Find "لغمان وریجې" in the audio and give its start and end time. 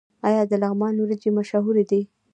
0.63-1.29